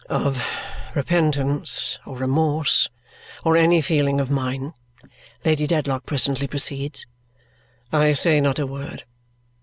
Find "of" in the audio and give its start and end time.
0.09-0.43, 4.19-4.31